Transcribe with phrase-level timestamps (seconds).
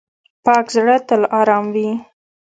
[0.45, 1.89] پاک زړه تل آرام وي.